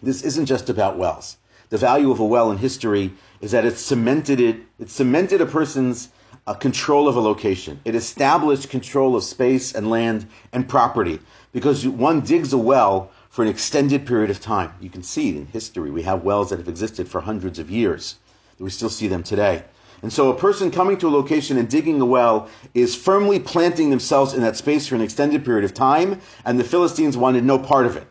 This 0.00 0.22
isn't 0.22 0.46
just 0.46 0.70
about 0.70 0.96
wells. 0.96 1.36
The 1.72 1.78
value 1.78 2.10
of 2.10 2.20
a 2.20 2.26
well 2.26 2.50
in 2.50 2.58
history 2.58 3.14
is 3.40 3.52
that 3.52 3.64
it 3.64 3.78
cemented 3.78 4.40
it, 4.40 4.56
it 4.78 4.90
cemented 4.90 5.40
a 5.40 5.46
person's 5.46 6.10
uh, 6.46 6.52
control 6.52 7.08
of 7.08 7.16
a 7.16 7.20
location. 7.20 7.80
It 7.86 7.94
established 7.94 8.68
control 8.68 9.16
of 9.16 9.24
space 9.24 9.72
and 9.72 9.88
land 9.88 10.26
and 10.52 10.68
property 10.68 11.18
because 11.50 11.88
one 11.88 12.20
digs 12.20 12.52
a 12.52 12.58
well 12.58 13.10
for 13.30 13.40
an 13.40 13.48
extended 13.48 14.04
period 14.04 14.28
of 14.28 14.38
time. 14.38 14.74
You 14.82 14.90
can 14.90 15.02
see 15.02 15.30
in 15.30 15.46
history 15.46 15.90
we 15.90 16.02
have 16.02 16.24
wells 16.24 16.50
that 16.50 16.58
have 16.58 16.68
existed 16.68 17.08
for 17.08 17.22
hundreds 17.22 17.58
of 17.58 17.70
years. 17.70 18.16
We 18.58 18.68
still 18.68 18.90
see 18.90 19.08
them 19.08 19.22
today. 19.22 19.64
And 20.02 20.12
so 20.12 20.30
a 20.30 20.36
person 20.36 20.70
coming 20.70 20.98
to 20.98 21.08
a 21.08 21.16
location 21.16 21.56
and 21.56 21.70
digging 21.70 22.02
a 22.02 22.04
well 22.04 22.50
is 22.74 22.94
firmly 22.94 23.40
planting 23.40 23.88
themselves 23.88 24.34
in 24.34 24.42
that 24.42 24.58
space 24.58 24.86
for 24.86 24.94
an 24.94 25.00
extended 25.00 25.42
period 25.42 25.64
of 25.64 25.72
time, 25.72 26.20
and 26.44 26.60
the 26.60 26.64
Philistines 26.64 27.16
wanted 27.16 27.44
no 27.44 27.58
part 27.58 27.86
of 27.86 27.96
it. 27.96 28.06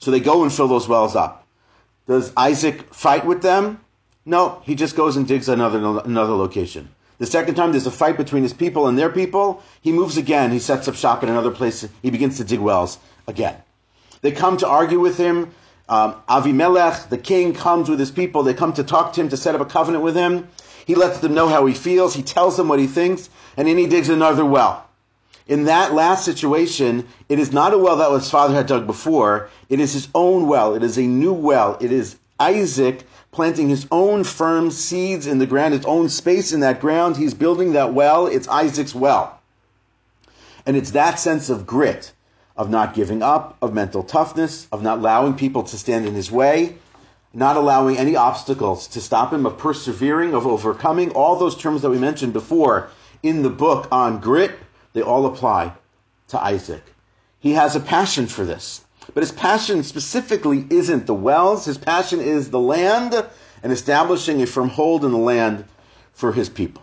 So 0.00 0.10
they 0.10 0.20
go 0.20 0.42
and 0.42 0.52
fill 0.52 0.68
those 0.68 0.86
wells 0.86 1.16
up. 1.16 1.45
Does 2.06 2.32
Isaac 2.36 2.94
fight 2.94 3.26
with 3.26 3.42
them? 3.42 3.80
No, 4.24 4.60
he 4.64 4.74
just 4.74 4.96
goes 4.96 5.16
and 5.16 5.26
digs 5.26 5.48
another, 5.48 5.78
another 6.04 6.34
location. 6.34 6.88
The 7.18 7.26
second 7.26 7.54
time 7.54 7.72
there's 7.72 7.86
a 7.86 7.90
fight 7.90 8.16
between 8.16 8.42
his 8.42 8.52
people 8.52 8.88
and 8.88 8.98
their 8.98 9.08
people, 9.08 9.62
he 9.80 9.92
moves 9.92 10.16
again. 10.16 10.52
He 10.52 10.58
sets 10.58 10.86
up 10.88 10.94
shop 10.94 11.22
in 11.22 11.28
another 11.28 11.50
place. 11.50 11.86
He 12.02 12.10
begins 12.10 12.36
to 12.36 12.44
dig 12.44 12.60
wells 12.60 12.98
again. 13.26 13.56
They 14.20 14.32
come 14.32 14.56
to 14.58 14.68
argue 14.68 15.00
with 15.00 15.16
him. 15.16 15.52
Um, 15.88 16.16
Avimelech, 16.28 17.08
the 17.08 17.18
king, 17.18 17.54
comes 17.54 17.88
with 17.88 17.98
his 17.98 18.10
people. 18.10 18.42
They 18.42 18.54
come 18.54 18.72
to 18.74 18.84
talk 18.84 19.12
to 19.14 19.20
him 19.20 19.28
to 19.30 19.36
set 19.36 19.54
up 19.54 19.60
a 19.60 19.64
covenant 19.66 20.02
with 20.04 20.16
him. 20.16 20.48
He 20.84 20.94
lets 20.94 21.20
them 21.20 21.34
know 21.34 21.48
how 21.48 21.66
he 21.66 21.74
feels. 21.74 22.14
He 22.14 22.22
tells 22.22 22.56
them 22.56 22.68
what 22.68 22.78
he 22.78 22.86
thinks, 22.86 23.28
and 23.56 23.66
then 23.66 23.78
he 23.78 23.86
digs 23.86 24.08
another 24.08 24.44
well. 24.44 24.85
In 25.46 25.64
that 25.64 25.94
last 25.94 26.24
situation, 26.24 27.06
it 27.28 27.38
is 27.38 27.52
not 27.52 27.72
a 27.72 27.78
well 27.78 27.96
that 27.96 28.10
his 28.12 28.30
father 28.30 28.54
had 28.54 28.66
dug 28.66 28.86
before. 28.86 29.48
It 29.68 29.78
is 29.78 29.92
his 29.92 30.08
own 30.14 30.48
well. 30.48 30.74
It 30.74 30.82
is 30.82 30.98
a 30.98 31.02
new 31.02 31.32
well. 31.32 31.78
It 31.80 31.92
is 31.92 32.16
Isaac 32.40 33.04
planting 33.30 33.68
his 33.68 33.86
own 33.92 34.24
firm 34.24 34.70
seeds 34.70 35.26
in 35.26 35.38
the 35.38 35.46
ground, 35.46 35.74
his 35.74 35.84
own 35.84 36.08
space 36.08 36.52
in 36.52 36.60
that 36.60 36.80
ground. 36.80 37.16
He's 37.16 37.34
building 37.34 37.74
that 37.74 37.94
well. 37.94 38.26
It's 38.26 38.48
Isaac's 38.48 38.94
well. 38.94 39.40
And 40.64 40.76
it's 40.76 40.90
that 40.92 41.20
sense 41.20 41.48
of 41.48 41.64
grit, 41.64 42.12
of 42.56 42.68
not 42.68 42.94
giving 42.94 43.22
up, 43.22 43.56
of 43.62 43.72
mental 43.72 44.02
toughness, 44.02 44.66
of 44.72 44.82
not 44.82 44.98
allowing 44.98 45.34
people 45.34 45.62
to 45.62 45.78
stand 45.78 46.06
in 46.06 46.14
his 46.14 46.32
way, 46.32 46.76
not 47.32 47.56
allowing 47.56 47.98
any 47.98 48.16
obstacles 48.16 48.88
to 48.88 49.00
stop 49.00 49.32
him, 49.32 49.46
of 49.46 49.58
persevering, 49.58 50.34
of 50.34 50.44
overcoming. 50.44 51.10
All 51.10 51.36
those 51.36 51.56
terms 51.56 51.82
that 51.82 51.90
we 51.90 51.98
mentioned 51.98 52.32
before 52.32 52.88
in 53.22 53.42
the 53.42 53.50
book 53.50 53.86
on 53.92 54.18
grit, 54.18 54.58
they 54.96 55.02
all 55.02 55.26
apply 55.26 55.74
to 56.28 56.42
Isaac. 56.42 56.82
He 57.38 57.52
has 57.52 57.76
a 57.76 57.80
passion 57.80 58.26
for 58.26 58.46
this. 58.46 58.82
But 59.12 59.22
his 59.22 59.30
passion 59.30 59.82
specifically 59.82 60.66
isn't 60.70 61.06
the 61.06 61.12
wells. 61.12 61.66
His 61.66 61.76
passion 61.76 62.18
is 62.18 62.48
the 62.48 62.58
land 62.58 63.14
and 63.62 63.72
establishing 63.74 64.40
a 64.40 64.46
firm 64.46 64.70
hold 64.70 65.04
in 65.04 65.10
the 65.10 65.18
land 65.18 65.66
for 66.14 66.32
his 66.32 66.48
people. 66.48 66.82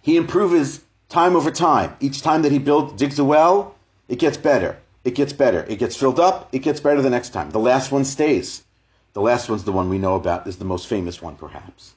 He 0.00 0.16
improves 0.16 0.80
time 1.10 1.36
over 1.36 1.50
time. 1.50 1.94
Each 2.00 2.22
time 2.22 2.40
that 2.40 2.52
he 2.52 2.58
builds, 2.58 2.94
digs 2.94 3.18
a 3.18 3.24
well, 3.24 3.74
it 4.08 4.18
gets 4.18 4.38
better. 4.38 4.78
It 5.04 5.14
gets 5.14 5.34
better. 5.34 5.66
It 5.68 5.78
gets 5.78 5.94
filled 5.94 6.18
up. 6.18 6.48
It 6.52 6.60
gets 6.60 6.80
better 6.80 7.02
the 7.02 7.10
next 7.10 7.34
time. 7.34 7.50
The 7.50 7.60
last 7.60 7.92
one 7.92 8.06
stays. 8.06 8.64
The 9.12 9.20
last 9.20 9.50
one's 9.50 9.64
the 9.64 9.72
one 9.72 9.90
we 9.90 9.98
know 9.98 10.14
about, 10.14 10.46
is 10.46 10.56
the 10.56 10.64
most 10.64 10.86
famous 10.86 11.20
one, 11.20 11.36
perhaps. 11.36 11.92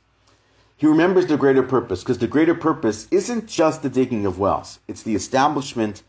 He 0.81 0.87
remembers 0.87 1.27
the 1.27 1.37
greater 1.37 1.61
purpose, 1.61 1.99
because 1.99 2.17
the 2.17 2.25
greater 2.25 2.55
purpose 2.55 3.07
isn't 3.11 3.45
just 3.45 3.83
the 3.83 3.89
digging 3.89 4.25
of 4.25 4.39
wells, 4.39 4.79
it's 4.87 5.03
the 5.03 5.13
establishment 5.13 6.01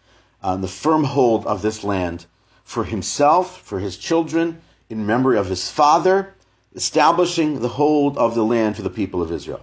uh, 0.42 0.56
the 0.56 0.66
firm 0.66 1.04
hold 1.04 1.44
of 1.46 1.60
this 1.60 1.84
land 1.84 2.24
for 2.64 2.84
himself, 2.84 3.60
for 3.60 3.80
his 3.80 3.98
children, 3.98 4.62
in 4.88 5.04
memory 5.04 5.36
of 5.36 5.44
his 5.44 5.70
father, 5.70 6.32
establishing 6.74 7.60
the 7.60 7.68
hold 7.68 8.16
of 8.16 8.34
the 8.34 8.46
land 8.46 8.76
for 8.76 8.80
the 8.80 8.88
people 8.88 9.20
of 9.20 9.30
Israel. 9.30 9.60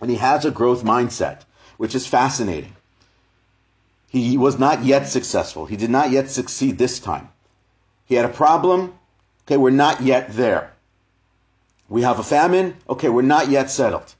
And 0.00 0.10
he 0.10 0.16
has 0.16 0.46
a 0.46 0.50
growth 0.50 0.82
mindset, 0.82 1.42
which 1.76 1.94
is 1.94 2.06
fascinating. 2.06 2.74
He 4.08 4.38
was 4.38 4.58
not 4.58 4.84
yet 4.84 5.06
successful. 5.06 5.66
He 5.66 5.76
did 5.76 5.90
not 5.90 6.10
yet 6.10 6.30
succeed 6.30 6.78
this 6.78 6.98
time. 6.98 7.28
He 8.06 8.14
had 8.14 8.24
a 8.24 8.30
problem, 8.30 8.94
Okay, 9.42 9.58
we're 9.58 9.68
not 9.68 10.00
yet 10.00 10.32
there. 10.32 10.73
We 11.94 12.02
have 12.02 12.18
a 12.18 12.24
famine. 12.24 12.76
Okay, 12.88 13.08
we're 13.08 13.22
not 13.22 13.50
yet 13.50 13.70
settled. 13.70 14.16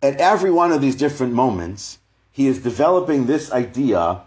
At 0.00 0.20
every 0.20 0.52
one 0.52 0.70
of 0.70 0.80
these 0.80 0.94
different 0.94 1.32
moments, 1.32 1.98
he 2.30 2.46
is 2.46 2.60
developing 2.60 3.26
this 3.26 3.50
idea 3.50 4.20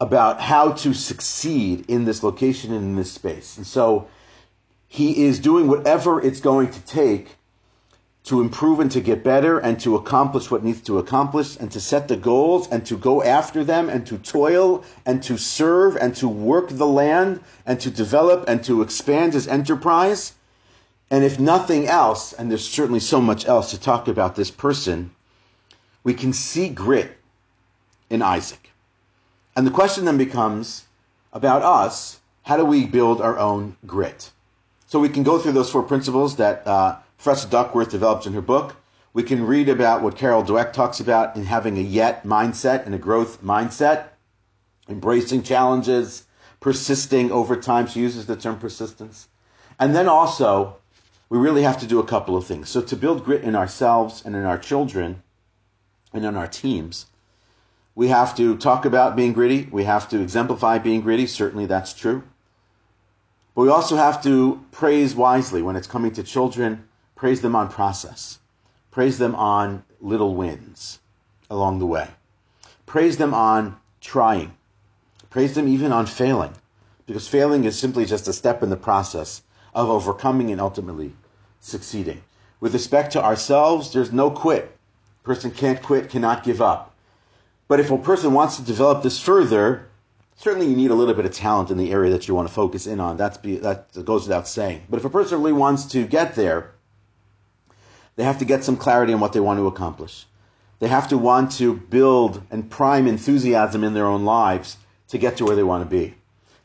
about 0.00 0.40
how 0.40 0.74
to 0.84 0.94
succeed 0.94 1.90
in 1.90 2.04
this 2.04 2.22
location 2.22 2.72
and 2.72 2.84
in 2.84 2.94
this 2.94 3.10
space. 3.10 3.56
And 3.56 3.66
so 3.66 4.06
he 4.86 5.24
is 5.24 5.40
doing 5.40 5.66
whatever 5.66 6.22
it's 6.22 6.38
going 6.38 6.70
to 6.70 6.80
take 6.82 7.34
to 8.30 8.40
improve 8.40 8.78
and 8.78 8.92
to 8.92 9.00
get 9.00 9.24
better 9.24 9.58
and 9.58 9.80
to 9.80 9.96
accomplish 9.96 10.52
what 10.52 10.62
needs 10.62 10.82
to 10.82 10.98
accomplish 10.98 11.56
and 11.56 11.72
to 11.72 11.80
set 11.80 12.06
the 12.06 12.16
goals 12.16 12.68
and 12.68 12.86
to 12.86 12.96
go 12.96 13.24
after 13.24 13.64
them 13.64 13.88
and 13.88 14.06
to 14.06 14.18
toil 14.18 14.84
and 15.04 15.20
to 15.24 15.36
serve 15.36 15.96
and 15.96 16.14
to 16.14 16.28
work 16.28 16.68
the 16.68 16.86
land 16.86 17.40
and 17.66 17.80
to 17.80 17.90
develop 17.90 18.44
and 18.46 18.62
to 18.62 18.82
expand 18.82 19.32
his 19.32 19.48
enterprise. 19.48 20.34
And 21.10 21.22
if 21.22 21.38
nothing 21.38 21.86
else, 21.86 22.32
and 22.32 22.50
there's 22.50 22.68
certainly 22.68 23.00
so 23.00 23.20
much 23.20 23.46
else 23.46 23.70
to 23.70 23.80
talk 23.80 24.08
about 24.08 24.36
this 24.36 24.50
person, 24.50 25.10
we 26.02 26.14
can 26.14 26.32
see 26.32 26.68
grit 26.68 27.18
in 28.10 28.22
Isaac. 28.22 28.70
And 29.56 29.66
the 29.66 29.70
question 29.70 30.04
then 30.04 30.18
becomes 30.18 30.84
about 31.32 31.62
us 31.62 32.20
how 32.42 32.56
do 32.58 32.64
we 32.64 32.84
build 32.84 33.22
our 33.22 33.38
own 33.38 33.76
grit? 33.86 34.30
So 34.86 35.00
we 35.00 35.08
can 35.08 35.22
go 35.22 35.38
through 35.38 35.52
those 35.52 35.70
four 35.70 35.82
principles 35.82 36.36
that 36.36 36.66
uh, 36.66 36.98
Professor 37.16 37.48
Duckworth 37.48 37.90
develops 37.90 38.26
in 38.26 38.34
her 38.34 38.42
book. 38.42 38.76
We 39.14 39.22
can 39.22 39.46
read 39.46 39.68
about 39.68 40.02
what 40.02 40.16
Carol 40.16 40.42
Dweck 40.42 40.72
talks 40.72 41.00
about 41.00 41.36
in 41.36 41.44
having 41.44 41.78
a 41.78 41.80
yet 41.80 42.24
mindset 42.24 42.84
and 42.84 42.94
a 42.94 42.98
growth 42.98 43.42
mindset, 43.42 44.08
embracing 44.88 45.42
challenges, 45.42 46.24
persisting 46.60 47.32
over 47.32 47.56
time. 47.56 47.86
She 47.86 48.00
uses 48.00 48.26
the 48.26 48.36
term 48.36 48.58
persistence. 48.58 49.28
And 49.78 49.94
then 49.94 50.08
also, 50.08 50.76
we 51.34 51.40
really 51.40 51.62
have 51.62 51.80
to 51.80 51.86
do 51.86 51.98
a 51.98 52.06
couple 52.06 52.36
of 52.36 52.46
things. 52.46 52.68
So 52.68 52.80
to 52.80 52.94
build 52.94 53.24
grit 53.24 53.42
in 53.42 53.56
ourselves 53.56 54.22
and 54.24 54.36
in 54.36 54.44
our 54.44 54.56
children 54.56 55.24
and 56.12 56.24
in 56.24 56.36
our 56.36 56.46
teams, 56.46 57.06
we 57.96 58.06
have 58.06 58.36
to 58.36 58.56
talk 58.56 58.84
about 58.84 59.16
being 59.16 59.32
gritty. 59.32 59.66
We 59.68 59.82
have 59.82 60.08
to 60.10 60.20
exemplify 60.22 60.78
being 60.78 61.00
gritty. 61.00 61.26
Certainly 61.26 61.66
that's 61.66 61.92
true. 61.92 62.22
But 63.56 63.62
we 63.62 63.68
also 63.68 63.96
have 63.96 64.22
to 64.22 64.64
praise 64.70 65.16
wisely 65.16 65.60
when 65.60 65.74
it's 65.74 65.88
coming 65.88 66.12
to 66.12 66.22
children 66.22 66.84
Praise 67.16 67.40
them 67.40 67.56
on 67.56 67.68
process. 67.68 68.38
Praise 68.90 69.18
them 69.18 69.34
on 69.34 69.84
little 70.00 70.34
wins 70.34 71.00
along 71.50 71.78
the 71.78 71.86
way. 71.86 72.08
Praise 72.86 73.16
them 73.16 73.32
on 73.32 73.76
trying. 74.00 74.54
Praise 75.30 75.54
them 75.54 75.66
even 75.66 75.90
on 75.90 76.06
failing. 76.06 76.52
Because 77.06 77.26
failing 77.26 77.64
is 77.64 77.78
simply 77.78 78.04
just 78.04 78.28
a 78.28 78.32
step 78.32 78.62
in 78.62 78.70
the 78.70 78.76
process 78.76 79.42
of 79.74 79.88
overcoming 79.88 80.50
and 80.50 80.60
ultimately 80.60 81.12
succeeding. 81.64 82.22
With 82.60 82.74
respect 82.74 83.12
to 83.12 83.24
ourselves, 83.24 83.92
there's 83.92 84.12
no 84.12 84.30
quit. 84.30 84.76
Person 85.22 85.50
can't 85.50 85.82
quit, 85.82 86.10
cannot 86.10 86.44
give 86.44 86.60
up. 86.60 86.94
But 87.68 87.80
if 87.80 87.90
a 87.90 87.98
person 87.98 88.34
wants 88.34 88.56
to 88.56 88.62
develop 88.62 89.02
this 89.02 89.18
further, 89.18 89.86
certainly 90.36 90.68
you 90.68 90.76
need 90.76 90.90
a 90.90 90.94
little 90.94 91.14
bit 91.14 91.24
of 91.24 91.32
talent 91.32 91.70
in 91.70 91.78
the 91.78 91.90
area 91.90 92.10
that 92.12 92.28
you 92.28 92.34
want 92.34 92.46
to 92.46 92.54
focus 92.54 92.86
in 92.86 93.00
on. 93.00 93.16
That's 93.16 93.38
be, 93.38 93.56
that 93.56 93.88
goes 94.04 94.24
without 94.24 94.46
saying. 94.46 94.82
But 94.90 94.98
if 94.98 95.04
a 95.04 95.10
person 95.10 95.38
really 95.38 95.52
wants 95.52 95.86
to 95.86 96.06
get 96.06 96.34
there, 96.34 96.72
they 98.16 98.24
have 98.24 98.38
to 98.38 98.44
get 98.44 98.62
some 98.62 98.76
clarity 98.76 99.14
on 99.14 99.20
what 99.20 99.32
they 99.32 99.40
want 99.40 99.58
to 99.58 99.66
accomplish. 99.66 100.26
They 100.80 100.88
have 100.88 101.08
to 101.08 101.18
want 101.18 101.52
to 101.52 101.74
build 101.74 102.42
and 102.50 102.70
prime 102.70 103.06
enthusiasm 103.06 103.82
in 103.84 103.94
their 103.94 104.06
own 104.06 104.24
lives 104.24 104.76
to 105.08 105.18
get 105.18 105.38
to 105.38 105.44
where 105.46 105.56
they 105.56 105.62
want 105.62 105.82
to 105.82 105.90
be. 105.90 106.14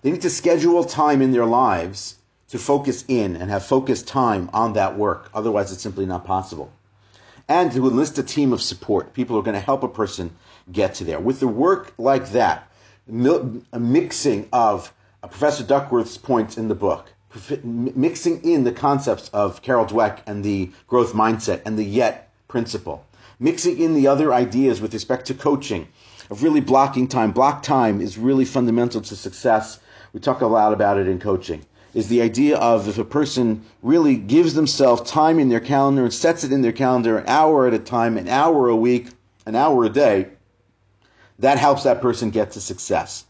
They 0.02 0.12
need 0.12 0.22
to 0.24 0.30
schedule 0.30 0.84
time 0.84 1.22
in 1.22 1.32
their 1.32 1.46
lives 1.46 2.16
to 2.50 2.58
focus 2.58 3.06
in 3.08 3.36
and 3.36 3.50
have 3.50 3.66
focused 3.66 4.08
time 4.08 4.50
on 4.54 4.74
that 4.74 4.98
work. 4.98 5.30
Otherwise, 5.34 5.72
it's 5.72 5.84
simply 5.84 6.06
not 6.06 6.26
possible. 6.26 6.72
And 7.48 7.72
to 7.72 7.88
enlist 7.88 8.18
a 8.18 8.24
team 8.24 8.54
of 8.54 8.62
support, 8.62 9.14
people 9.14 9.36
who 9.36 9.40
are 9.40 9.44
going 9.44 9.56
to 9.56 9.60
help 9.60 9.84
a 9.84 9.88
person 9.88 10.32
get 10.72 10.96
to 10.96 11.04
there. 11.04 11.20
With 11.20 11.40
the 11.40 11.48
work 11.48 11.94
like 11.98 12.30
that, 12.32 12.70
a 13.08 13.80
mixing 13.80 14.48
of 14.54 14.94
uh, 15.24 15.28
Professor 15.28 15.64
Duckworth's 15.64 16.18
points 16.18 16.58
in 16.58 16.68
the 16.68 16.76
book, 16.76 17.12
mixing 17.64 18.44
in 18.44 18.64
the 18.64 18.72
concepts 18.72 19.30
of 19.30 19.62
Carol 19.62 19.86
Dweck 19.86 20.20
and 20.28 20.44
the 20.44 20.72
growth 20.88 21.14
mindset 21.14 21.62
and 21.66 21.78
the 21.78 21.84
yet 21.84 22.30
principle, 22.48 23.06
mixing 23.40 23.80
in 23.80 23.96
the 23.96 24.08
other 24.08 24.34
ideas 24.34 24.80
with 24.80 24.94
respect 24.94 25.26
to 25.28 25.34
coaching, 25.34 25.88
of 26.30 26.44
really 26.44 26.62
blocking 26.62 27.08
time. 27.08 27.32
Block 27.32 27.64
time 27.64 28.02
is 28.02 28.18
really 28.18 28.46
fundamental 28.46 29.02
to 29.02 29.16
success. 29.16 29.80
We 30.14 30.20
talk 30.20 30.42
a 30.42 30.48
lot 30.48 30.74
about 30.74 30.98
it 30.98 31.08
in 31.08 31.20
coaching. 31.20 31.66
Is 31.94 32.08
the 32.08 32.22
idea 32.22 32.58
of 32.58 32.88
if 32.88 32.98
a 32.98 33.04
person 33.04 33.64
really 33.82 34.16
gives 34.16 34.54
themselves 34.54 35.10
time 35.10 35.40
in 35.40 35.50
their 35.50 35.60
calendar 35.60 36.04
and 36.04 36.14
sets 36.14 36.44
it 36.44 36.52
in 36.52 36.62
their 36.62 36.72
calendar 36.72 37.18
an 37.18 37.28
hour 37.28 37.66
at 37.66 37.74
a 37.74 37.80
time, 37.80 38.18
an 38.18 38.28
hour 38.28 38.70
a 38.70 38.76
week, 38.76 39.08
an 39.46 39.56
hour 39.56 39.84
a 39.86 39.90
day, 39.90 40.28
that 41.40 41.58
helps 41.58 41.84
that 41.84 42.02
person 42.02 42.30
get 42.30 42.52
to 42.52 42.62
success. 42.62 43.26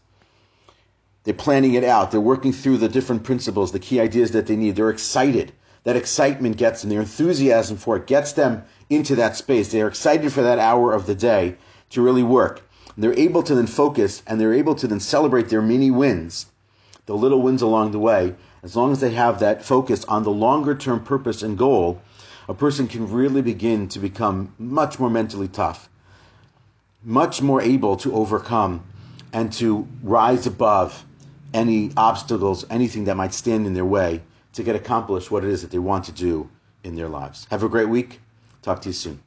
They're 1.24 1.34
planning 1.34 1.74
it 1.74 1.84
out. 1.84 2.10
They're 2.10 2.20
working 2.20 2.52
through 2.52 2.78
the 2.78 2.88
different 2.88 3.24
principles, 3.24 3.72
the 3.72 3.78
key 3.78 4.00
ideas 4.00 4.32
that 4.32 4.46
they 4.46 4.56
need. 4.56 4.76
They're 4.76 4.90
excited. 4.90 5.52
That 5.84 5.96
excitement 5.96 6.58
gets 6.58 6.82
them, 6.82 6.90
their 6.90 7.00
enthusiasm 7.00 7.78
for 7.78 7.96
it 7.96 8.06
gets 8.06 8.32
them 8.32 8.64
into 8.90 9.16
that 9.16 9.36
space. 9.36 9.70
They're 9.70 9.88
excited 9.88 10.32
for 10.32 10.42
that 10.42 10.58
hour 10.58 10.92
of 10.92 11.06
the 11.06 11.14
day 11.14 11.56
to 11.90 12.02
really 12.02 12.22
work. 12.22 12.62
They're 12.98 13.18
able 13.18 13.42
to 13.44 13.54
then 13.54 13.66
focus 13.66 14.22
and 14.26 14.38
they're 14.38 14.52
able 14.52 14.74
to 14.74 14.86
then 14.86 15.00
celebrate 15.00 15.48
their 15.48 15.62
mini 15.62 15.90
wins, 15.90 16.46
the 17.06 17.16
little 17.16 17.40
wins 17.40 17.62
along 17.62 17.92
the 17.92 17.98
way. 17.98 18.34
As 18.62 18.76
long 18.76 18.92
as 18.92 19.00
they 19.00 19.12
have 19.12 19.40
that 19.40 19.64
focus 19.64 20.04
on 20.04 20.22
the 20.22 20.30
longer 20.30 20.74
term 20.74 21.00
purpose 21.00 21.42
and 21.42 21.56
goal, 21.56 22.00
a 22.48 22.54
person 22.54 22.88
can 22.88 23.10
really 23.10 23.42
begin 23.42 23.88
to 23.88 23.98
become 23.98 24.54
much 24.58 24.98
more 24.98 25.08
mentally 25.08 25.48
tough, 25.48 25.88
much 27.02 27.40
more 27.40 27.62
able 27.62 27.96
to 27.98 28.14
overcome 28.14 28.84
and 29.32 29.52
to 29.54 29.86
rise 30.02 30.46
above 30.46 31.04
any 31.54 31.90
obstacles, 31.96 32.66
anything 32.70 33.04
that 33.04 33.16
might 33.16 33.32
stand 33.32 33.66
in 33.66 33.74
their 33.74 33.84
way 33.84 34.20
to 34.52 34.62
get 34.62 34.76
accomplished 34.76 35.30
what 35.30 35.44
it 35.44 35.50
is 35.50 35.62
that 35.62 35.70
they 35.70 35.78
want 35.78 36.04
to 36.04 36.12
do 36.12 36.48
in 36.84 36.96
their 36.96 37.08
lives. 37.08 37.46
Have 37.50 37.62
a 37.62 37.68
great 37.68 37.88
week. 37.88 38.20
Talk 38.62 38.82
to 38.82 38.88
you 38.88 38.92
soon. 38.92 39.20